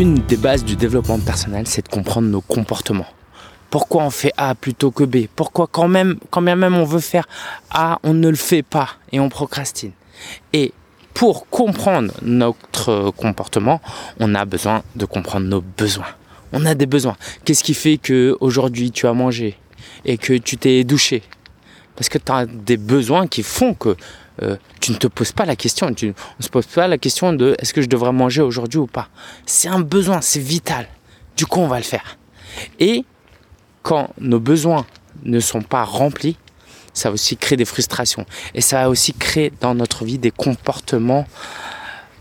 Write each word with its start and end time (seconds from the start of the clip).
Une 0.00 0.14
des 0.14 0.38
bases 0.38 0.64
du 0.64 0.76
développement 0.76 1.18
personnel, 1.18 1.66
c'est 1.66 1.84
de 1.84 1.90
comprendre 1.90 2.26
nos 2.26 2.40
comportements. 2.40 3.04
Pourquoi 3.68 4.02
on 4.02 4.08
fait 4.08 4.32
A 4.38 4.54
plutôt 4.54 4.90
que 4.90 5.04
B? 5.04 5.26
Pourquoi 5.36 5.66
quand 5.66 5.88
même, 5.88 6.16
quand 6.30 6.40
bien 6.40 6.56
même 6.56 6.74
on 6.74 6.86
veut 6.86 7.00
faire 7.00 7.28
A, 7.70 7.98
on 8.02 8.14
ne 8.14 8.30
le 8.30 8.36
fait 8.36 8.62
pas 8.62 8.88
et 9.12 9.20
on 9.20 9.28
procrastine? 9.28 9.92
Et 10.54 10.72
pour 11.12 11.50
comprendre 11.50 12.14
notre 12.22 13.10
comportement, 13.10 13.82
on 14.18 14.34
a 14.34 14.46
besoin 14.46 14.82
de 14.96 15.04
comprendre 15.04 15.46
nos 15.46 15.60
besoins. 15.60 16.08
On 16.54 16.64
a 16.64 16.74
des 16.74 16.86
besoins. 16.86 17.18
Qu'est-ce 17.44 17.62
qui 17.62 17.74
fait 17.74 17.98
que 17.98 18.38
aujourd'hui 18.40 18.92
tu 18.92 19.06
as 19.06 19.12
mangé 19.12 19.58
et 20.06 20.16
que 20.16 20.32
tu 20.32 20.56
t'es 20.56 20.82
douché? 20.82 21.22
Parce 21.94 22.08
que 22.08 22.16
tu 22.16 22.32
as 22.32 22.46
des 22.46 22.78
besoins 22.78 23.26
qui 23.26 23.42
font 23.42 23.74
que 23.74 23.96
euh, 24.42 24.56
tu 24.80 24.92
ne 24.92 24.96
te 24.96 25.06
poses 25.06 25.32
pas 25.32 25.44
la 25.44 25.56
question. 25.56 25.92
Tu, 25.92 26.08
on 26.08 26.38
ne 26.38 26.44
se 26.44 26.48
pose 26.48 26.66
pas 26.66 26.88
la 26.88 26.98
question 26.98 27.32
de 27.32 27.54
est-ce 27.58 27.74
que 27.74 27.82
je 27.82 27.88
devrais 27.88 28.12
manger 28.12 28.42
aujourd'hui 28.42 28.78
ou 28.78 28.86
pas. 28.86 29.08
C'est 29.46 29.68
un 29.68 29.80
besoin, 29.80 30.20
c'est 30.20 30.40
vital. 30.40 30.88
Du 31.36 31.46
coup, 31.46 31.60
on 31.60 31.68
va 31.68 31.78
le 31.78 31.84
faire. 31.84 32.18
Et 32.78 33.04
quand 33.82 34.10
nos 34.18 34.40
besoins 34.40 34.86
ne 35.24 35.40
sont 35.40 35.62
pas 35.62 35.84
remplis, 35.84 36.36
ça 36.92 37.08
va 37.08 37.14
aussi 37.14 37.36
créer 37.36 37.56
des 37.56 37.64
frustrations. 37.64 38.26
Et 38.54 38.60
ça 38.60 38.82
va 38.82 38.90
aussi 38.90 39.12
créer 39.12 39.52
dans 39.60 39.74
notre 39.74 40.04
vie 40.04 40.18
des 40.18 40.30
comportements 40.30 41.26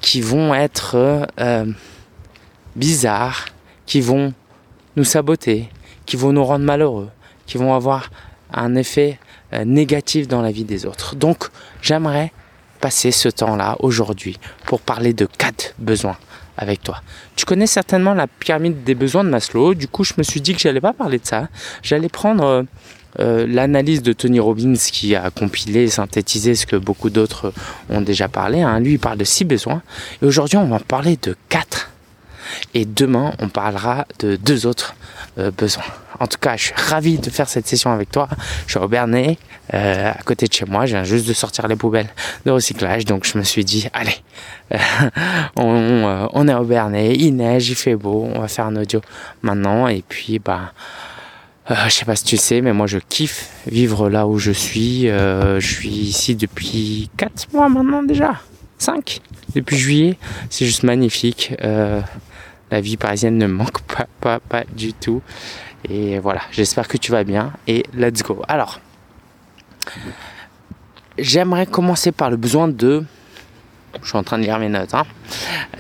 qui 0.02 0.22
vont 0.22 0.54
être 0.54 1.28
euh, 1.40 1.66
bizarres, 2.76 3.46
qui 3.86 4.02
vont 4.02 4.34
nous 4.96 5.04
saboter, 5.04 5.70
qui 6.06 6.16
vont 6.16 6.32
nous 6.32 6.44
rendre 6.44 6.66
malheureux, 6.66 7.10
qui 7.46 7.58
vont 7.58 7.74
avoir 7.74 8.10
un 8.54 8.76
effet 8.76 9.20
euh, 9.54 9.66
négatif 9.66 10.28
dans 10.28 10.42
la 10.42 10.52
vie 10.52 10.64
des 10.64 10.86
autres. 10.86 11.16
Donc 11.16 11.50
j'aimerais 11.82 12.32
passer 12.80 13.12
ce 13.12 13.30
temps-là 13.30 13.78
aujourd'hui 13.80 14.38
pour 14.66 14.80
parler 14.80 15.14
de 15.14 15.26
quatre 15.26 15.74
besoins 15.80 16.18
avec 16.58 16.84
toi. 16.84 17.02
Tu 17.36 17.46
connais 17.46 17.68
certainement 17.68 18.14
la 18.14 18.28
pyramide 18.28 18.84
des 18.84 18.96
besoins 18.96 19.24
de 19.24 19.30
Maslow, 19.30 19.74
du 19.74 19.88
coup 19.88 20.04
je 20.04 20.14
me 20.18 20.24
suis 20.24 20.42
dit 20.42 20.54
que 20.54 20.60
j'allais 20.60 20.82
pas 20.82 20.94
parler 20.94 21.20
de 21.20 21.26
ça, 21.26 21.48
j'allais 21.82 22.10
prendre 22.10 22.44
euh, 22.44 22.64
euh, 23.20 23.48
l'analyse 23.48 24.04
de 24.04 24.14
Tony 24.14 24.40
Robbins 24.40 24.76
qui 24.76 25.16
a 25.16 25.32
compilé 25.32 25.90
synthétisé 25.90 26.54
ce 26.54 26.66
que 26.66 26.76
beaucoup 26.76 27.10
d'autres 27.10 27.54
ont 27.90 28.02
déjà 28.02 28.28
parlé. 28.28 28.62
Hein. 28.62 28.80
Lui 28.80 28.94
il 28.94 29.00
parle 29.00 29.18
de 29.18 29.24
six 29.24 29.46
besoins 29.46 29.82
et 30.22 30.26
aujourd'hui 30.26 30.58
on 30.58 30.68
va 30.68 30.80
parler 30.80 31.18
de 31.22 31.36
quatre 31.50 31.90
et 32.74 32.86
demain 32.86 33.34
on 33.40 33.50
parlera 33.50 34.06
de 34.20 34.36
deux 34.36 34.68
autres 34.68 34.96
besoins. 35.58 35.84
En 36.20 36.28
tout 36.28 36.38
cas, 36.38 36.58
je 36.58 36.66
suis 36.66 36.74
ravi 36.76 37.18
de 37.18 37.30
faire 37.30 37.48
cette 37.48 37.68
session 37.68 37.92
avec 37.92 38.12
toi. 38.12 38.28
Je 38.66 38.72
suis 38.72 38.80
au 38.80 38.88
Bernay, 38.88 39.38
euh, 39.74 40.12
à 40.12 40.22
côté 40.24 40.48
de 40.48 40.54
chez 40.54 40.66
moi. 40.66 40.86
Je 40.86 40.94
viens 40.94 41.04
juste 41.04 41.28
de 41.28 41.34
sortir 41.34 41.68
les 41.68 41.76
poubelles 41.76 42.10
de 42.46 42.52
recyclage. 42.52 43.06
Donc 43.06 43.26
je 43.26 43.38
me 43.38 43.44
suis 43.44 43.64
dit, 43.64 43.88
allez, 43.94 44.16
euh, 44.74 44.78
euh, 45.58 46.28
on, 46.34 46.48
est 46.48 46.54
au 46.54 46.64
Bernay, 46.66 47.16
il 47.16 47.36
neige, 47.36 47.70
il 47.70 47.76
fait 47.76 47.96
beau. 47.96 48.30
On 48.34 48.42
va 48.42 48.48
faire 48.48 48.66
un 48.66 48.76
audio 48.76 49.02
maintenant. 49.42 49.88
Et 49.88 50.04
puis, 50.08 50.40
bah, 50.40 50.74
je 51.70 51.90
sais 51.90 52.06
pas 52.06 52.16
si 52.16 52.26
tu 52.26 52.38
sais, 52.38 52.62
mais 52.62 52.74
moi 52.74 52.88
je 52.88 52.98
kiffe 52.98 53.50
vivre 53.68 54.10
là 54.10 54.28
où 54.28 54.40
je 54.40 54.52
suis. 54.52 55.04
je 55.08 55.60
suis 55.60 55.90
ici 55.90 56.36
depuis 56.36 57.10
4 57.18 57.48
mois 57.54 57.70
maintenant 57.70 58.04
déjà. 58.04 58.42
5 58.80 59.20
depuis 59.56 59.78
juillet. 59.78 60.18
C'est 60.50 60.66
juste 60.66 60.84
magnifique. 60.84 61.54
La 62.72 62.82
vie 62.82 62.98
parisienne 62.98 63.38
ne 63.38 63.48
manque 63.48 63.82
pas, 64.22 64.40
pas, 64.40 64.64
du 64.66 64.94
tout. 64.94 65.22
Et 65.88 66.20
voilà, 66.20 66.42
j'espère 66.52 66.88
que 66.88 66.98
tu 66.98 67.12
vas 67.12 67.24
bien 67.24 67.54
et 67.68 67.86
let's 67.94 68.22
go. 68.22 68.42
Alors, 68.48 68.80
j'aimerais 71.18 71.66
commencer 71.66 72.12
par 72.12 72.30
le 72.30 72.38
besoin 72.38 72.68
de... 72.68 73.04
Je 74.02 74.08
suis 74.08 74.18
en 74.18 74.24
train 74.24 74.38
de 74.38 74.44
lire 74.44 74.60
mes 74.60 74.70
notes. 74.70 74.94
Hein. 74.94 75.06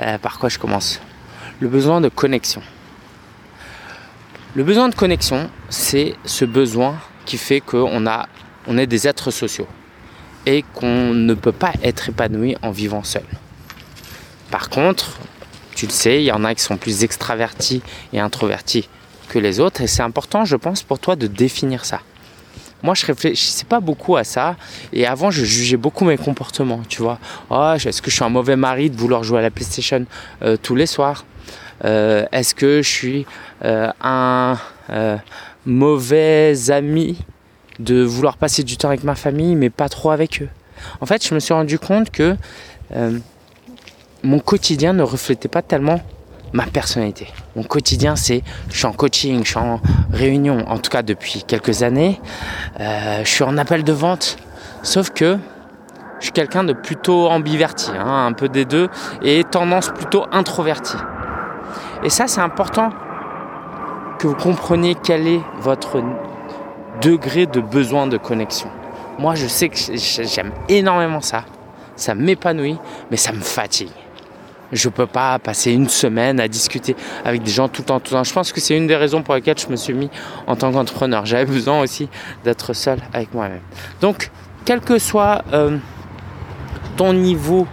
Euh, 0.01 0.17
par 0.17 0.39
quoi 0.39 0.49
je 0.49 0.57
commence? 0.57 0.99
Le 1.59 1.67
besoin 1.67 2.01
de 2.01 2.09
connexion. 2.09 2.61
Le 4.55 4.63
besoin 4.63 4.89
de 4.89 4.95
connexion, 4.95 5.49
c'est 5.69 6.15
ce 6.25 6.43
besoin 6.43 6.95
qui 7.25 7.37
fait 7.37 7.59
qu'on 7.59 8.03
on 8.67 8.77
est 8.77 8.87
des 8.87 9.07
êtres 9.07 9.29
sociaux 9.29 9.67
et 10.45 10.63
qu'on 10.73 11.13
ne 11.13 11.33
peut 11.35 11.51
pas 11.51 11.73
être 11.83 12.09
épanoui 12.09 12.55
en 12.63 12.71
vivant 12.71 13.03
seul. 13.03 13.25
Par 14.49 14.69
contre, 14.69 15.19
tu 15.79 15.85
le 15.85 15.93
sais, 15.93 16.21
il 16.21 16.25
y 16.25 16.31
en 16.33 16.43
a 16.43 16.53
qui 16.53 16.61
sont 16.61 16.75
plus 16.75 17.05
extravertis 17.05 17.81
et 18.11 18.19
introvertis 18.19 18.89
que 19.29 19.39
les 19.39 19.61
autres. 19.61 19.79
Et 19.79 19.87
c'est 19.87 20.01
important, 20.01 20.43
je 20.43 20.57
pense, 20.57 20.83
pour 20.83 20.99
toi 20.99 21.15
de 21.15 21.25
définir 21.25 21.85
ça. 21.85 22.01
Moi, 22.83 22.95
je 22.95 23.05
réfléchissais 23.05 23.63
pas 23.63 23.79
beaucoup 23.79 24.17
à 24.17 24.25
ça. 24.25 24.57
Et 24.91 25.07
avant, 25.07 25.31
je 25.31 25.45
jugeais 25.45 25.77
beaucoup 25.77 26.03
mes 26.03 26.17
comportements. 26.17 26.81
Tu 26.89 27.01
vois, 27.01 27.17
oh, 27.49 27.75
est-ce 27.77 28.01
que 28.01 28.11
je 28.11 28.15
suis 28.17 28.25
un 28.25 28.29
mauvais 28.29 28.57
mari 28.57 28.89
de 28.89 28.97
vouloir 28.97 29.23
jouer 29.23 29.39
à 29.39 29.41
la 29.41 29.51
PlayStation 29.51 30.05
euh, 30.41 30.57
tous 30.61 30.75
les 30.75 30.85
soirs? 30.85 31.23
Euh, 31.85 32.25
Est-ce 32.33 32.53
que 32.55 32.81
je 32.81 32.89
suis 32.89 33.25
euh, 33.63 33.89
un 34.01 34.57
mauvais 35.65 36.71
ami 36.71 37.19
de 37.79 38.03
vouloir 38.03 38.35
passer 38.35 38.63
du 38.63 38.75
temps 38.75 38.89
avec 38.89 39.05
ma 39.05 39.15
famille, 39.15 39.55
mais 39.55 39.69
pas 39.69 39.87
trop 39.87 40.11
avec 40.11 40.41
eux? 40.41 40.49
En 40.99 41.05
fait, 41.05 41.25
je 41.25 41.33
me 41.33 41.39
suis 41.39 41.53
rendu 41.53 41.79
compte 41.79 42.09
que 42.09 42.35
mon 44.23 44.39
quotidien 44.39 44.93
ne 44.93 45.03
reflétait 45.03 45.47
pas 45.47 45.61
tellement 45.61 46.01
ma 46.53 46.65
personnalité. 46.65 47.27
Mon 47.55 47.63
quotidien, 47.63 48.15
c'est 48.15 48.41
je 48.71 48.77
suis 48.77 48.85
en 48.85 48.93
coaching, 48.93 49.43
je 49.43 49.49
suis 49.49 49.57
en 49.57 49.79
réunion, 50.11 50.65
en 50.67 50.77
tout 50.77 50.89
cas 50.89 51.03
depuis 51.03 51.43
quelques 51.47 51.83
années. 51.83 52.19
Euh, 52.79 53.21
je 53.23 53.29
suis 53.29 53.43
en 53.43 53.57
appel 53.57 53.83
de 53.83 53.93
vente, 53.93 54.37
sauf 54.83 55.11
que 55.11 55.37
je 56.19 56.25
suis 56.25 56.31
quelqu'un 56.31 56.63
de 56.63 56.73
plutôt 56.73 57.27
ambiverti, 57.27 57.91
hein, 57.91 58.25
un 58.25 58.33
peu 58.33 58.49
des 58.49 58.65
deux, 58.65 58.89
et 59.21 59.43
tendance 59.43 59.89
plutôt 59.89 60.25
introverti. 60.31 60.97
Et 62.03 62.09
ça, 62.09 62.27
c'est 62.27 62.41
important 62.41 62.89
que 64.17 64.27
vous 64.27 64.35
compreniez 64.35 64.95
quel 64.95 65.27
est 65.27 65.41
votre 65.61 66.03
degré 67.01 67.45
de 67.45 67.61
besoin 67.61 68.07
de 68.07 68.17
connexion. 68.17 68.69
Moi, 69.17 69.35
je 69.35 69.47
sais 69.47 69.69
que 69.69 69.77
j'aime 69.77 70.51
énormément 70.67 71.21
ça. 71.21 71.45
Ça 71.95 72.15
m'épanouit, 72.15 72.77
mais 73.11 73.17
ça 73.17 73.31
me 73.31 73.41
fatigue. 73.41 73.89
Je 74.71 74.89
peux 74.89 75.07
pas 75.07 75.39
passer 75.39 75.71
une 75.71 75.89
semaine 75.89 76.39
à 76.39 76.47
discuter 76.47 76.95
avec 77.25 77.43
des 77.43 77.51
gens 77.51 77.67
tout 77.67 77.81
le 77.81 77.85
temps, 77.85 77.99
tout 77.99 78.13
le 78.13 78.19
temps. 78.19 78.23
Je 78.23 78.33
pense 78.33 78.51
que 78.51 78.59
c'est 78.59 78.77
une 78.77 78.87
des 78.87 78.95
raisons 78.95 79.23
pour 79.23 79.35
lesquelles 79.35 79.57
je 79.57 79.67
me 79.67 79.75
suis 79.75 79.93
mis 79.93 80.09
en 80.47 80.55
tant 80.55 80.71
qu'entrepreneur. 80.71 81.25
J'avais 81.25 81.45
besoin 81.45 81.81
aussi 81.81 82.09
d'être 82.43 82.73
seul 82.73 82.99
avec 83.13 83.33
moi-même. 83.33 83.61
Donc, 84.01 84.31
quel 84.65 84.81
que 84.81 84.99
soit 84.99 85.43
euh, 85.53 85.77
ton 86.97 87.13
niveau 87.13 87.67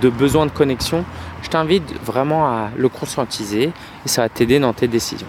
de 0.00 0.08
besoin 0.08 0.46
de 0.46 0.50
connexion, 0.50 1.04
je 1.42 1.48
t'invite 1.48 1.94
vraiment 2.04 2.46
à 2.46 2.70
le 2.76 2.88
conscientiser 2.88 3.72
et 4.04 4.08
ça 4.08 4.22
va 4.22 4.28
t'aider 4.28 4.58
dans 4.58 4.72
tes 4.72 4.88
décisions. 4.88 5.26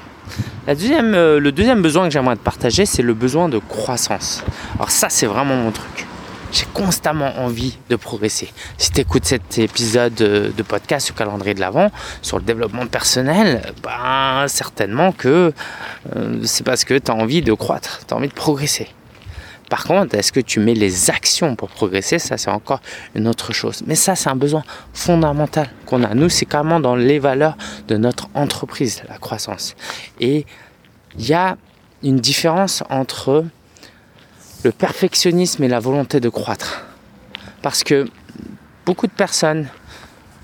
La 0.66 0.76
deuxième, 0.76 1.14
euh, 1.14 1.40
le 1.40 1.52
deuxième 1.52 1.82
besoin 1.82 2.06
que 2.06 2.14
j'aimerais 2.14 2.36
te 2.36 2.42
partager, 2.42 2.86
c'est 2.86 3.02
le 3.02 3.14
besoin 3.14 3.50
de 3.50 3.58
croissance. 3.58 4.44
Alors 4.76 4.92
ça, 4.92 5.10
c'est 5.10 5.26
vraiment 5.26 5.56
mon 5.56 5.72
truc 5.72 6.08
j'ai 6.54 6.66
constamment 6.74 7.40
envie 7.40 7.78
de 7.90 7.96
progresser. 7.96 8.54
Si 8.78 8.92
tu 8.92 9.02
écoutes 9.02 9.26
cet 9.26 9.58
épisode 9.58 10.14
de 10.14 10.64
podcast 10.64 11.08
sur 11.08 11.16
calendrier 11.16 11.56
de 11.56 11.60
l'Avent, 11.60 11.90
sur 12.22 12.38
le 12.38 12.44
développement 12.44 12.86
personnel, 12.86 13.74
ben, 13.82 14.46
certainement 14.48 15.12
que 15.12 15.52
euh, 16.16 16.40
c'est 16.44 16.64
parce 16.64 16.86
que 16.86 16.98
tu 16.98 17.12
as 17.12 17.16
envie 17.16 17.42
de 17.42 17.54
croître, 17.54 18.02
tu 18.08 18.14
as 18.14 18.18
envie 18.18 18.28
de 18.28 18.34
progresser. 18.34 18.88
Par 19.70 19.86
contre, 19.86 20.16
est-ce 20.16 20.32
que 20.32 20.40
tu 20.40 20.60
mets 20.60 20.76
les 20.76 21.10
actions 21.10 21.56
pour 21.56 21.70
progresser 21.70 22.20
Ça, 22.20 22.38
c'est 22.38 22.52
encore 22.52 22.82
une 23.16 23.28
autre 23.28 23.54
chose. 23.54 23.82
Mais 23.88 23.96
ça, 23.96 24.16
c'est 24.16 24.30
un 24.30 24.36
besoin 24.36 24.64
fondamental 24.94 25.70
qu'on 25.88 26.04
a. 26.04 26.14
Nous, 26.14 26.30
c'est 26.30 26.46
carrément 26.46 26.80
dans 26.80 26.96
les 26.96 27.18
valeurs 27.18 27.58
de 27.88 27.98
notre 27.98 28.28
entreprise, 28.36 29.02
la 29.10 29.18
croissance. 29.18 29.76
Et 30.20 30.46
il 31.18 31.28
y 31.28 31.34
a 31.34 31.58
une 32.04 32.18
différence 32.18 32.84
entre 32.90 33.46
le 34.64 34.72
perfectionnisme 34.72 35.64
et 35.64 35.68
la 35.68 35.80
volonté 35.80 36.20
de 36.20 36.30
croître. 36.30 36.86
Parce 37.62 37.84
que 37.84 38.08
beaucoup 38.86 39.08
de 39.08 39.12
personnes 39.12 39.68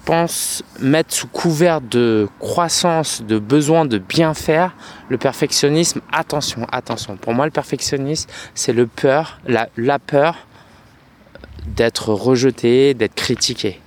pensent 0.06 0.64
mettre 0.80 1.14
sous 1.14 1.28
couvert 1.28 1.82
de 1.82 2.28
croissance, 2.40 3.22
de 3.22 3.38
besoin 3.38 3.86
de 3.86 3.98
bien 3.98 4.34
faire, 4.34 4.76
le 5.10 5.18
perfectionnisme. 5.18 6.02
Attention, 6.12 6.66
attention. 6.72 7.16
Pour 7.18 7.34
moi, 7.34 7.46
le 7.46 7.52
perfectionnisme, 7.52 8.30
c'est 8.56 8.74
le 8.74 8.88
peur, 8.88 9.40
la, 9.46 9.70
la 9.78 10.00
peur 10.00 10.48
d'être 11.68 12.10
rejeté, 12.10 12.94
d'être 12.94 13.16
critiqué. 13.16 13.80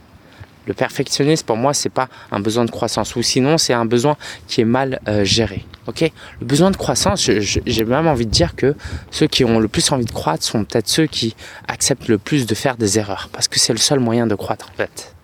Le 0.66 0.74
perfectionnisme, 0.74 1.44
pour 1.44 1.56
moi, 1.56 1.74
c'est 1.74 1.90
pas 1.90 2.08
un 2.30 2.40
besoin 2.40 2.64
de 2.64 2.70
croissance, 2.70 3.16
ou 3.16 3.22
sinon, 3.22 3.58
c'est 3.58 3.72
un 3.72 3.84
besoin 3.84 4.16
qui 4.46 4.60
est 4.60 4.66
mal 4.66 5.00
euh, 5.08 5.24
géré. 5.24 5.64
Ok? 5.86 6.10
Le 6.40 6.46
besoin 6.46 6.70
de 6.70 6.76
croissance, 6.76 7.20
j'ai 7.20 7.84
même 7.84 8.06
envie 8.06 8.26
de 8.26 8.30
dire 8.30 8.54
que 8.54 8.74
ceux 9.10 9.26
qui 9.26 9.44
ont 9.44 9.58
le 9.58 9.68
plus 9.68 9.90
envie 9.90 10.04
de 10.04 10.12
croître 10.12 10.44
sont 10.44 10.64
peut-être 10.64 10.88
ceux 10.88 11.06
qui 11.06 11.34
acceptent 11.66 12.08
le 12.08 12.18
plus 12.18 12.46
de 12.46 12.54
faire 12.54 12.76
des 12.76 12.98
erreurs, 12.98 13.28
parce 13.32 13.48
que 13.48 13.58
c'est 13.58 13.72
le 13.72 13.78
seul 13.78 13.98
moyen 13.98 14.26
de 14.26 14.34
croître, 14.34 14.70
en 14.72 14.76
fait. 14.76 15.14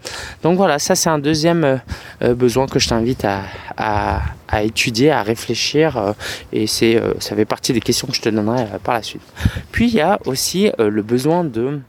Donc 0.43 0.57
voilà, 0.57 0.79
ça 0.79 0.95
c'est 0.95 1.11
un 1.11 1.19
deuxième 1.19 1.65
euh, 1.65 1.77
euh, 2.23 2.35
besoin 2.35 2.67
que 2.67 2.79
je 2.79 2.89
t'invite 2.89 3.25
à, 3.25 4.23
étudier, 4.63 5.11
à 5.11 5.23
réfléchir, 5.23 6.15
et 6.53 6.67
c'est, 6.67 7.01
ça 7.21 7.37
fait 7.37 7.45
partie 7.45 7.73
des 7.73 7.81
questions 7.81 8.09
que 8.09 8.15
je 8.15 8.23
te 8.23 8.29
donnerai 8.29 8.67
par 8.83 8.95
la 8.95 9.03
suite. 9.03 9.23
Puis 9.71 9.89
il 9.89 9.95
y 9.95 10.01
a 10.01 10.19
aussi 10.25 10.71
le 10.79 11.03
besoin 11.03 11.45
de 11.45 11.81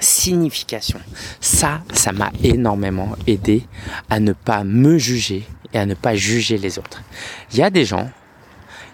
signification. 0.00 0.98
Ça, 1.40 1.80
ça 1.92 2.12
m'a 2.12 2.30
énormément 2.42 3.16
aidé 3.26 3.66
à 4.10 4.20
ne 4.20 4.32
pas 4.32 4.64
me 4.64 4.98
juger 4.98 5.46
et 5.72 5.78
à 5.78 5.86
ne 5.86 5.94
pas 5.94 6.14
juger 6.14 6.58
les 6.58 6.78
autres. 6.78 7.02
Il 7.52 7.58
y 7.58 7.62
a 7.62 7.70
des 7.70 7.84
gens 7.84 8.10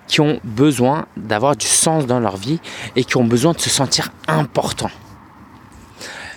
qui 0.07 0.21
ont 0.21 0.41
besoin 0.43 1.07
d'avoir 1.17 1.57
du 1.57 1.67
sens 1.67 2.07
dans 2.07 2.19
leur 2.19 2.37
vie 2.37 2.59
et 2.97 3.05
qui 3.05 3.17
ont 3.17 3.25
besoin 3.25 3.53
de 3.53 3.61
se 3.61 3.71
sentir 3.71 4.11
importants. 4.27 4.91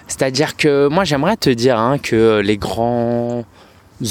C'est-à-dire 0.07 0.55
que 0.55 0.87
moi 0.87 1.05
j'aimerais 1.05 1.37
te 1.37 1.49
dire 1.49 1.79
hein, 1.79 1.97
que 1.97 2.39
les 2.43 2.57
grands 2.57 3.45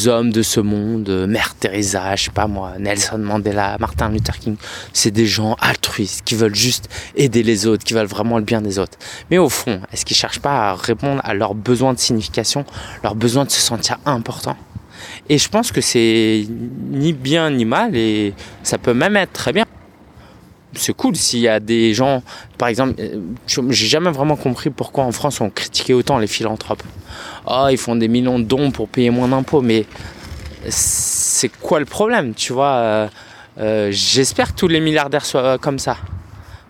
hommes 0.06 0.32
de 0.32 0.42
ce 0.42 0.60
monde, 0.60 1.26
Mère 1.28 1.54
Teresa, 1.54 2.16
je 2.16 2.24
sais 2.24 2.30
pas 2.30 2.46
moi, 2.46 2.74
Nelson 2.78 3.18
Mandela, 3.18 3.76
Martin 3.78 4.10
Luther 4.10 4.38
King, 4.38 4.56
c'est 4.92 5.10
des 5.10 5.26
gens 5.26 5.56
altruistes 5.60 6.22
qui 6.24 6.34
veulent 6.34 6.54
juste 6.54 6.88
aider 7.16 7.42
les 7.42 7.66
autres, 7.66 7.84
qui 7.84 7.94
veulent 7.94 8.06
vraiment 8.06 8.38
le 8.38 8.44
bien 8.44 8.60
des 8.60 8.78
autres. 8.78 8.98
Mais 9.30 9.38
au 9.38 9.48
fond, 9.48 9.80
est-ce 9.92 10.04
qu'ils 10.04 10.16
cherchent 10.16 10.40
pas 10.40 10.70
à 10.70 10.74
répondre 10.74 11.20
à 11.24 11.34
leurs 11.34 11.54
besoins 11.54 11.94
de 11.94 11.98
signification, 11.98 12.64
leurs 13.02 13.14
besoins 13.14 13.44
de 13.44 13.50
se 13.50 13.60
sentir 13.60 13.98
important 14.06 14.56
Et 15.28 15.38
je 15.38 15.48
pense 15.48 15.72
que 15.72 15.80
c'est 15.80 16.46
ni 16.90 17.12
bien 17.12 17.50
ni 17.50 17.64
mal 17.64 17.96
et 17.96 18.34
ça 18.62 18.78
peut 18.78 18.94
même 18.94 19.16
être 19.16 19.32
très 19.32 19.52
bien 19.52 19.64
c'est 20.74 20.94
cool 20.94 21.16
s'il 21.16 21.40
y 21.40 21.48
a 21.48 21.60
des 21.60 21.94
gens, 21.94 22.22
par 22.58 22.68
exemple, 22.68 22.94
euh, 22.98 23.20
j'ai 23.46 23.86
jamais 23.86 24.10
vraiment 24.10 24.36
compris 24.36 24.70
pourquoi 24.70 25.04
en 25.04 25.12
France 25.12 25.40
on 25.40 25.50
critiquait 25.50 25.92
autant 25.92 26.18
les 26.18 26.26
philanthropes. 26.26 26.82
Oh, 27.46 27.66
ils 27.70 27.78
font 27.78 27.96
des 27.96 28.08
millions 28.08 28.38
de 28.38 28.44
dons 28.44 28.70
pour 28.70 28.88
payer 28.88 29.10
moins 29.10 29.28
d'impôts, 29.28 29.60
mais 29.60 29.84
c'est 30.68 31.50
quoi 31.60 31.80
le 31.80 31.86
problème, 31.86 32.34
tu 32.34 32.52
vois 32.52 32.74
euh, 32.74 33.08
euh, 33.58 33.88
J'espère 33.90 34.54
que 34.54 34.60
tous 34.60 34.68
les 34.68 34.80
milliardaires 34.80 35.24
soient 35.24 35.58
comme 35.58 35.78
ça. 35.78 35.96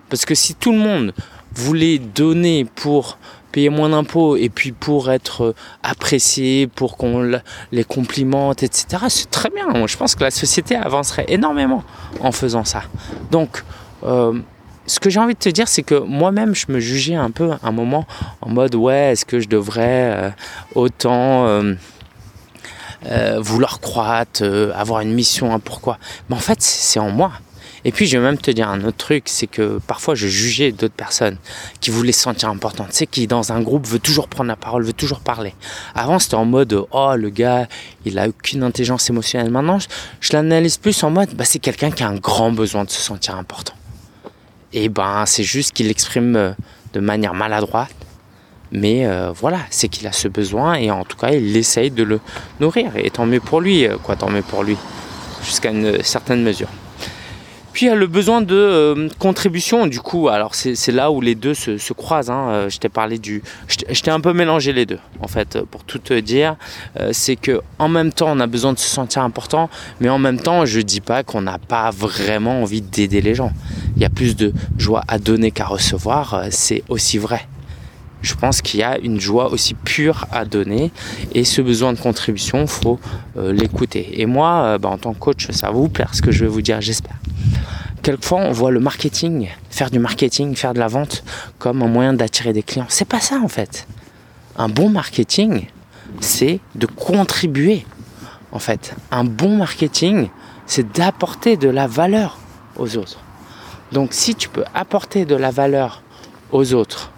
Parce 0.09 0.25
que 0.25 0.35
si 0.35 0.55
tout 0.55 0.73
le 0.73 0.79
monde 0.79 1.15
voulait 1.55 1.99
donner 1.99 2.65
pour 2.65 3.19
payer 3.53 3.69
moins 3.69 3.91
d'impôts 3.91 4.37
et 4.37 4.49
puis 4.49 4.73
pour 4.73 5.11
être 5.11 5.55
apprécié, 5.83 6.67
pour 6.67 6.97
qu'on 6.97 7.41
les 7.71 7.85
complimente, 7.85 8.63
etc., 8.63 9.05
c'est 9.09 9.31
très 9.31 9.51
bien. 9.51 9.87
Je 9.87 9.97
pense 9.97 10.15
que 10.15 10.25
la 10.25 10.31
société 10.31 10.75
avancerait 10.75 11.27
énormément 11.29 11.85
en 12.21 12.33
faisant 12.33 12.65
ça. 12.65 12.83
Donc, 13.31 13.63
euh, 14.05 14.39
ce 14.87 15.01
que 15.01 15.11
j'ai 15.11 15.21
envie 15.21 15.35
de 15.35 15.39
te 15.39 15.49
dire, 15.49 15.69
c'est 15.69 15.83
que 15.83 15.95
moi-même, 15.95 16.55
je 16.55 16.67
me 16.71 16.81
jugeais 16.81 17.15
un 17.15 17.31
peu 17.31 17.51
un 17.63 17.73
moment 17.73 18.07
en 18.41 18.51
mode 18.51 18.75
ouais, 18.75 19.13
est-ce 19.13 19.25
que 19.25 19.41
je 19.41 19.49
devrais 19.49 20.13
euh, 20.13 20.31
autant 20.75 21.47
euh, 21.47 21.75
vouloir 23.39 23.81
croître, 23.81 24.43
avoir 24.75 25.01
une 25.01 25.13
mission, 25.13 25.55
un 25.55 25.59
pourquoi? 25.61 25.99
Mais 26.29 26.37
en 26.37 26.41
fait, 26.41 26.61
c'est 26.61 26.99
en 27.01 27.11
moi. 27.11 27.33
Et 27.85 27.91
puis, 27.91 28.07
je 28.07 28.17
vais 28.17 28.23
même 28.23 28.39
te 28.39 28.51
dire 28.51 28.69
un 28.69 28.85
autre 28.85 28.97
truc, 28.97 29.25
c'est 29.27 29.49
que 29.49 29.79
parfois, 29.87 30.15
je 30.15 30.29
jugeais 30.29 30.71
d'autres 30.71 30.95
personnes 30.95 31.37
qui 31.81 31.91
voulaient 31.91 32.13
se 32.13 32.21
sentir 32.21 32.49
importantes. 32.49 32.91
Tu 32.91 32.99
sais, 32.99 33.07
qui 33.07 33.27
dans 33.27 33.53
un 33.53 33.61
groupe 33.61 33.87
veut 33.87 33.99
toujours 33.99 34.29
prendre 34.29 34.49
la 34.49 34.57
parole, 34.57 34.85
veut 34.85 34.93
toujours 34.93 35.21
parler. 35.21 35.55
Avant, 35.95 36.19
c'était 36.19 36.37
en 36.37 36.45
mode, 36.45 36.87
oh, 36.91 37.15
le 37.17 37.31
gars, 37.31 37.67
il 38.05 38.19
a 38.19 38.29
aucune 38.29 38.63
intelligence 38.63 39.11
émotionnelle. 39.11 39.51
Maintenant, 39.51 39.81
je, 39.81 39.89
je 40.21 40.33
l'analyse 40.33 40.77
plus 40.77 41.03
en 41.03 41.11
mode, 41.11 41.35
bah, 41.35 41.45
c'est 41.45 41.59
quelqu'un 41.59 41.91
qui 41.91 42.05
a 42.05 42.09
un 42.09 42.17
grand 42.17 42.53
besoin 42.53 42.85
de 42.85 42.91
se 42.91 43.01
sentir 43.01 43.37
important. 43.37 43.75
Et 44.73 44.89
ben 44.89 45.25
c'est 45.27 45.43
juste 45.43 45.73
qu'il 45.73 45.89
l'exprime 45.89 46.37
euh, 46.37 46.53
de 46.93 47.01
manière 47.01 47.35
maladroite. 47.35 47.95
Mais 48.71 49.07
euh, 49.07 49.33
voilà, 49.33 49.59
c'est 49.69 49.89
qu'il 49.89 50.07
a 50.07 50.13
ce 50.13 50.29
besoin 50.29 50.75
et 50.75 50.91
en 50.91 51.05
tout 51.05 51.17
cas 51.19 51.31
il 51.31 51.57
essaye 51.57 51.91
de 51.91 52.03
le 52.03 52.21
nourrir. 52.59 52.93
Et 52.97 53.11
tant 53.11 53.27
mieux 53.27 53.41
pour 53.41 53.61
lui, 53.61 53.87
euh, 53.87 53.97
quoi, 54.03 54.17
tant 54.17 54.31
mieux 54.31 54.43
pour 54.43 54.63
lui, 54.63 54.77
jusqu'à 55.45 55.71
une 55.71 56.03
certaine 56.03 56.43
mesure. 56.43 56.69
Puis 57.73 57.87
il 57.87 57.89
y 57.89 57.93
a 57.93 57.95
le 57.95 58.07
besoin 58.07 58.43
de 58.43 58.55
euh, 58.55 59.09
contribution, 59.19 59.87
du 59.87 60.01
coup, 60.01 60.29
alors 60.29 60.55
c'est 60.55 60.93
là 60.93 61.11
où 61.11 61.21
les 61.23 61.35
deux 61.35 61.55
se, 61.55 61.93
croisent. 61.95 62.31
Hein. 62.31 62.49
Euh, 62.51 62.69
je 62.69 62.79
t'ai 62.79 62.91
parlé 62.91 63.19
du. 63.19 63.43
Je 63.67 64.01
t'ai 64.03 64.11
un 64.11 64.21
peu 64.21 64.35
mélangé 64.35 64.73
les 64.73 64.85
deux, 64.85 64.99
en 65.21 65.29
fait, 65.29 65.59
pour 65.71 65.83
tout 65.85 65.99
te 65.99 66.19
dire. 66.21 66.57
Euh, 67.01 67.11
c'est 67.13 67.37
que 67.37 67.63
en 67.79 67.89
même 67.89 68.13
temps, 68.13 68.29
on 68.31 68.41
a 68.41 68.47
besoin 68.47 68.75
de 68.75 68.79
se 68.79 68.89
sentir 68.89 69.23
important, 69.23 69.71
mais 70.01 70.11
en 70.11 70.19
même 70.19 70.39
temps, 70.39 70.67
je 70.67 70.81
dis 70.81 71.01
pas 71.01 71.23
qu'on 71.23 71.41
n'a 71.41 71.59
pas 71.59 71.91
vraiment 71.91 72.61
envie 72.63 72.83
d'aider 72.83 73.23
les 73.23 73.35
gens. 73.35 73.53
Il 73.97 74.03
y 74.03 74.05
a 74.05 74.11
plus 74.11 74.37
de 74.37 74.53
joie 74.77 75.03
à 75.09 75.19
donner 75.19 75.51
qu'à 75.51 75.67
recevoir, 75.67 76.45
c'est 76.51 76.83
aussi 76.91 77.17
vrai. 77.17 77.47
Je 78.21 78.35
pense 78.35 78.61
qu'il 78.63 78.81
y 78.81 78.85
a 78.85 78.99
une 78.99 79.19
joie 79.19 79.51
aussi 79.51 79.75
pure 79.75 80.27
à 80.31 80.45
donner 80.45 80.93
et 81.35 81.43
ce 81.43 81.61
besoin 81.61 81.93
de 81.93 81.99
contribution, 81.99 82.69
faut 82.69 83.01
l'écouter. 83.37 84.21
Et 84.21 84.27
moi, 84.27 84.79
bah, 84.79 84.91
en 84.91 84.99
tant 84.99 85.13
que 85.13 85.19
coach, 85.19 85.51
ça 85.51 85.69
va 85.69 85.73
vous 85.73 85.89
plaire 85.89 86.15
ce 86.15 86.23
que 86.23 86.31
je 86.31 86.45
vais 86.45 86.51
vous 86.51 86.63
dire, 86.63 86.81
j'espère 86.81 87.22
quelquefois 88.03 88.41
on 88.41 88.53
voit 88.53 88.71
le 88.71 88.81
marketing, 88.81 89.49
faire 89.71 89.91
du 89.91 89.99
marketing, 89.99 90.55
faire 90.57 90.75
de 90.75 90.79
la 90.79 90.89
vente 90.89 91.25
comme 91.59 91.83
un 91.83 91.89
moyen 91.89 92.13
d'attirer 92.13 92.53
des 92.53 92.63
clients. 92.63 92.87
C'est 92.89 93.07
pas 93.07 93.21
ça 93.21 93.37
en 93.43 93.49
fait. 93.49 93.87
Un 94.57 94.69
bon 94.69 94.91
marketing, 94.91 95.67
c'est 96.21 96.61
de 96.75 96.87
contribuer. 96.87 97.87
En 98.51 98.59
fait, 98.59 98.95
un 99.11 99.25
bon 99.25 99.57
marketing, 99.57 100.29
c'est 100.67 100.93
d'apporter 100.93 101.57
de 101.57 101.69
la 101.69 101.87
valeur 101.87 102.39
aux 102.77 102.97
autres. 102.97 103.19
Donc 103.93 104.13
si 104.13 104.35
tu 104.35 104.49
peux 104.49 104.65
apporter 104.75 105.25
de 105.25 105.35
la 105.35 105.51
valeur 105.51 106.03
aux 106.51 106.75
autres 106.75 107.11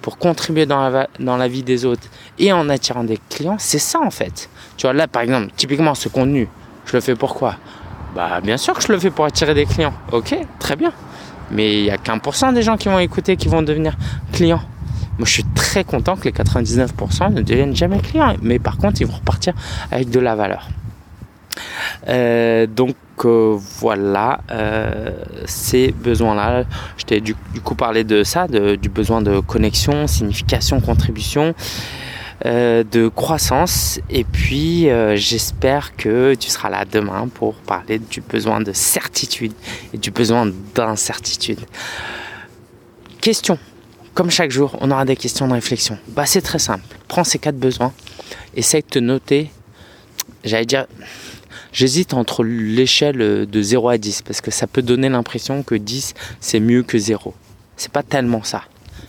pour 0.00 0.18
contribuer 0.18 0.66
dans 0.66 0.88
la, 0.88 1.08
dans 1.20 1.36
la 1.36 1.48
vie 1.48 1.62
des 1.62 1.84
autres 1.84 2.08
et 2.38 2.52
en 2.52 2.68
attirant 2.68 3.04
des 3.04 3.18
clients, 3.28 3.56
c'est 3.58 3.78
ça 3.78 4.00
en 4.00 4.10
fait. 4.10 4.48
Tu 4.76 4.86
vois 4.86 4.94
là 4.94 5.08
par 5.08 5.22
exemple, 5.22 5.52
typiquement 5.56 5.94
ce 5.94 6.08
contenu, 6.08 6.48
je 6.86 6.94
le 6.94 7.00
fais 7.00 7.14
pourquoi? 7.14 7.56
Bah 8.14 8.40
bien 8.42 8.56
sûr 8.56 8.74
que 8.74 8.82
je 8.82 8.92
le 8.92 8.98
fais 8.98 9.10
pour 9.10 9.24
attirer 9.24 9.54
des 9.54 9.66
clients. 9.66 9.94
Ok, 10.12 10.34
très 10.58 10.76
bien. 10.76 10.92
Mais 11.50 11.78
il 11.78 11.82
n'y 11.84 11.90
a 11.90 11.98
qu'un 11.98 12.18
pour 12.18 12.34
cent 12.34 12.52
des 12.52 12.62
gens 12.62 12.76
qui 12.76 12.88
vont 12.88 12.98
écouter 12.98 13.36
qui 13.36 13.48
vont 13.48 13.62
devenir 13.62 13.96
clients. 14.32 14.62
Moi 15.18 15.26
je 15.26 15.32
suis 15.32 15.44
très 15.54 15.84
content 15.84 16.16
que 16.16 16.24
les 16.24 16.32
99% 16.32 17.32
ne 17.32 17.42
deviennent 17.42 17.76
jamais 17.76 17.98
clients. 18.00 18.36
Mais 18.42 18.58
par 18.58 18.78
contre 18.78 19.00
ils 19.00 19.06
vont 19.06 19.16
repartir 19.16 19.54
avec 19.90 20.10
de 20.10 20.20
la 20.20 20.34
valeur. 20.34 20.68
Euh, 22.08 22.66
donc 22.66 22.96
euh, 23.24 23.56
voilà 23.78 24.40
euh, 24.50 25.10
ces 25.44 25.92
besoins-là. 25.92 26.64
Je 26.96 27.04
t'ai 27.04 27.20
du, 27.20 27.34
coup 27.62 27.74
parlé 27.74 28.04
de 28.04 28.24
ça, 28.24 28.46
du 28.48 28.88
besoin 28.88 29.22
de 29.22 29.40
connexion, 29.40 30.06
signification, 30.06 30.80
contribution. 30.80 31.54
Euh, 32.44 32.82
de 32.82 33.06
croissance. 33.06 34.00
Et 34.10 34.24
puis, 34.24 34.90
euh, 34.90 35.14
j'espère 35.14 35.94
que 35.94 36.34
tu 36.34 36.50
seras 36.50 36.70
là 36.70 36.84
demain 36.84 37.28
pour 37.28 37.54
parler 37.54 38.00
du 38.00 38.20
besoin 38.20 38.60
de 38.60 38.72
certitude 38.72 39.52
et 39.94 39.98
du 39.98 40.10
besoin 40.10 40.50
d'incertitude. 40.74 41.60
Question. 43.20 43.58
Comme 44.14 44.30
chaque 44.30 44.50
jour, 44.50 44.76
on 44.80 44.90
aura 44.90 45.04
des 45.04 45.14
questions 45.14 45.46
de 45.46 45.52
réflexion. 45.52 45.98
Bah, 46.08 46.26
c'est 46.26 46.42
très 46.42 46.58
simple. 46.58 46.84
Prends 47.06 47.22
ces 47.22 47.38
quatre 47.38 47.58
besoins. 47.58 47.92
Essaye 48.56 48.82
de 48.82 48.88
te 48.88 48.98
noter. 48.98 49.50
J'allais 50.42 50.66
dire, 50.66 50.86
J'hésite 51.72 52.12
entre 52.12 52.44
l'échelle 52.44 53.46
de 53.48 53.62
0 53.62 53.88
à 53.88 53.98
10 53.98 54.22
parce 54.22 54.42
que 54.42 54.50
ça 54.50 54.66
peut 54.66 54.82
donner 54.82 55.08
l'impression 55.08 55.62
que 55.62 55.74
10 55.74 56.12
c'est 56.38 56.60
mieux 56.60 56.82
que 56.82 56.98
0. 56.98 57.34
C'est 57.76 57.90
pas 57.90 58.02
tellement 58.02 58.42
ça 58.42 58.64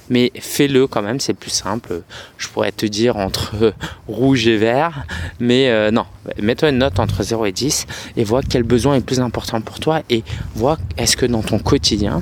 mais 0.10 0.32
fais-le 0.40 0.88
quand 0.88 1.02
même, 1.02 1.20
c'est 1.20 1.34
plus 1.34 1.50
simple. 1.50 2.02
Je 2.38 2.48
pourrais 2.48 2.72
te 2.72 2.86
dire 2.86 3.18
entre 3.18 3.74
rouge 4.08 4.48
et 4.48 4.58
vert, 4.58 5.06
mais 5.40 5.70
euh, 5.70 5.92
non, 5.92 6.06
mets-toi 6.42 6.70
une 6.70 6.80
note 6.80 7.00
entre 7.00 7.24
0 7.24 7.46
et 7.46 7.52
10 7.52 7.86
et 8.18 8.24
vois 8.24 8.42
quel 8.42 8.64
besoin 8.64 8.96
est 8.96 9.06
plus 9.06 9.20
important 9.20 9.62
pour 9.62 9.80
toi 9.80 10.02
et 10.10 10.24
vois 10.56 10.78
est-ce 10.98 11.18
que 11.18 11.26
dans 11.26 11.42
ton 11.42 11.60
quotidien, 11.60 12.22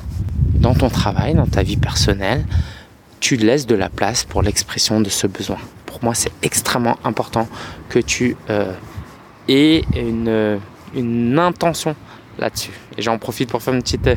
dans 0.56 0.74
ton 0.74 0.90
travail, 0.90 1.34
dans 1.34 1.48
ta 1.48 1.64
vie 1.64 1.78
personnelle, 1.78 2.46
tu 3.20 3.38
laisses 3.38 3.68
de 3.68 3.76
la 3.76 3.90
place 3.90 4.24
pour 4.24 4.42
l'expression 4.42 5.00
de 5.02 5.10
ce 5.10 5.28
besoin. 5.28 5.58
Pour 5.86 6.04
moi, 6.04 6.14
c'est 6.16 6.32
extrêmement 6.42 6.98
important 7.04 7.48
que 7.90 8.00
tu 8.00 8.36
euh, 8.50 8.74
aies 9.48 9.84
une 9.96 11.40
intention 11.40 11.96
là-dessus. 12.40 12.72
Et 12.98 13.02
j'en 13.02 13.18
profite 13.18 13.50
pour 13.50 13.62
faire 13.62 13.74
une 13.74 13.82
petite 13.82 14.08
euh, 14.08 14.16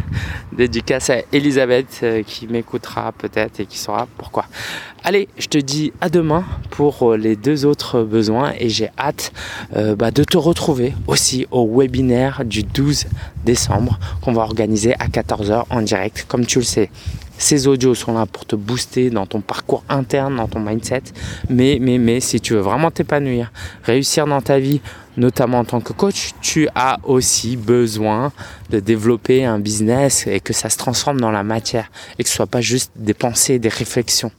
dédicace 0.53 1.11
à 1.11 1.19
Elisabeth 1.33 2.01
euh, 2.03 2.23
qui 2.23 2.47
m'écoutera 2.47 3.13
peut-être 3.13 3.61
et 3.61 3.67
qui 3.67 3.79
saura 3.79 4.07
pourquoi. 4.19 4.47
Allez, 5.03 5.29
je 5.39 5.47
te 5.47 5.59
dis 5.59 5.93
à 6.01 6.09
demain 6.09 6.45
pour 6.71 7.13
euh, 7.13 7.17
les 7.17 7.37
deux 7.37 7.67
autres 7.67 8.03
besoins 8.03 8.53
et 8.59 8.69
j'ai 8.69 8.91
hâte 8.99 9.33
bah, 9.97 10.11
de 10.11 10.25
te 10.25 10.37
retrouver 10.37 10.95
aussi 11.07 11.47
au 11.51 11.67
webinaire 11.79 12.45
du 12.45 12.63
12 12.63 13.07
décembre 13.45 13.99
qu'on 14.23 14.33
va 14.33 14.43
organiser 14.43 14.95
à 14.95 15.09
14h 15.09 15.65
en 15.71 15.83
direct. 15.83 16.25
Comme 16.29 16.47
tu 16.47 16.59
le 16.59 16.65
sais, 16.65 16.91
ces 17.39 17.67
audios 17.67 17.95
sont 17.95 18.15
là 18.15 18.27
pour 18.27 18.47
te 18.47 18.57
booster 18.57 19.11
dans 19.11 19.27
ton 19.27 19.41
parcours 19.41 19.85
interne, 19.89 20.37
dans 20.37 20.49
ton 20.49 20.61
mindset. 20.61 21.03
Mais, 21.49 21.79
mais, 21.81 21.99
mais, 21.99 22.21
si 22.21 22.41
tu 22.41 22.55
veux 22.55 22.61
vraiment 22.61 22.91
t'épanouir, 22.91 23.53
réussir 23.83 24.27
dans 24.27 24.41
ta 24.41 24.59
vie, 24.59 24.81
notamment 25.17 25.61
en 25.61 25.65
tant 25.65 25.81
que 25.81 25.93
coach, 25.93 26.31
tu 26.41 26.69
as 26.75 26.99
aussi 27.05 27.57
besoin 27.57 28.33
de 28.71 28.81
développer 28.81 29.45
un 29.45 29.59
business 29.59 30.27
et 30.27 30.41
que 30.41 30.53
ça 30.53 30.71
se 30.71 30.77
transforme 30.77 31.21
dans 31.21 31.31
la 31.31 31.43
matière 31.43 31.91
et 32.19 32.23
que 32.23 32.29
ce 32.29 32.37
soit 32.37 32.47
pas 32.47 32.61
juste 32.61 32.93
des 32.97 33.15
pensées, 33.15 33.59
des 33.59 33.69
réflexions. 33.69 34.33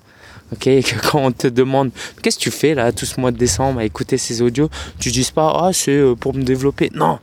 Ok, 0.52 0.64
que 0.64 1.02
quand 1.10 1.20
on 1.20 1.32
te 1.32 1.48
demande 1.48 1.92
qu'est-ce 2.22 2.38
que 2.38 2.44
tu 2.44 2.52
fais 2.52 2.76
là 2.76 2.92
tout 2.92 3.06
ce 3.06 3.20
mois 3.20 3.32
de 3.32 3.38
décembre 3.38 3.80
à 3.80 3.86
écouter 3.86 4.18
ces 4.18 4.44
audios, 4.44 4.70
tu 5.00 5.10
dises 5.12 5.32
pas 5.32 5.52
ah 5.60 5.74
c'est 5.74 5.98
euh, 5.98 6.16
pour 6.16 6.36
me 6.36 6.44
développer. 6.44 6.92
Non. 6.94 7.20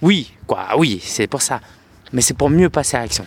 Oui, 0.00 0.32
quoi, 0.46 0.68
oui, 0.78 1.00
c'est 1.02 1.26
pour 1.26 1.42
ça. 1.42 1.60
Mais 2.12 2.22
c'est 2.22 2.34
pour 2.34 2.48
mieux 2.48 2.70
passer 2.70 2.96
à 2.96 3.00
l'action. 3.00 3.24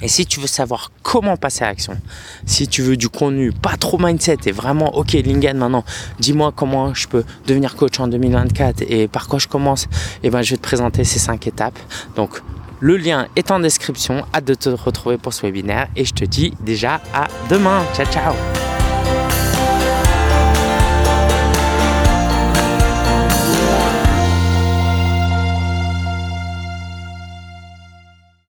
Et 0.00 0.08
si 0.08 0.26
tu 0.26 0.38
veux 0.40 0.46
savoir 0.46 0.92
comment 1.02 1.36
passer 1.36 1.64
à 1.64 1.68
l'action, 1.68 1.98
si 2.46 2.68
tu 2.68 2.82
veux 2.82 2.96
du 2.96 3.08
contenu 3.08 3.52
pas 3.52 3.76
trop 3.76 3.98
mindset 3.98 4.38
et 4.46 4.52
vraiment 4.52 4.96
ok 4.96 5.12
Lingen 5.12 5.56
maintenant, 5.56 5.84
dis-moi 6.20 6.52
comment 6.54 6.94
je 6.94 7.08
peux 7.08 7.24
devenir 7.46 7.74
coach 7.74 7.98
en 7.98 8.06
2024 8.06 8.82
et 8.88 9.08
par 9.08 9.26
quoi 9.26 9.38
je 9.38 9.48
commence, 9.48 9.84
et 9.84 9.88
eh 10.24 10.30
ben 10.30 10.42
je 10.42 10.50
vais 10.50 10.56
te 10.56 10.62
présenter 10.62 11.02
ces 11.02 11.18
cinq 11.18 11.46
étapes. 11.48 11.78
Donc 12.14 12.42
le 12.80 12.96
lien 12.96 13.26
est 13.34 13.50
en 13.50 13.58
description. 13.58 14.24
Hâte 14.32 14.44
de 14.44 14.54
te 14.54 14.68
retrouver 14.68 15.18
pour 15.18 15.32
ce 15.32 15.42
webinaire 15.42 15.88
et 15.96 16.04
je 16.04 16.14
te 16.14 16.24
dis 16.24 16.54
déjà 16.60 17.00
à 17.12 17.26
demain. 17.50 17.82
Ciao 17.94 18.06
ciao 18.06 18.67